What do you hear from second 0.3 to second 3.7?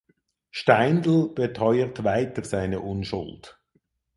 Steindl beteuert weiter seine Unschuld.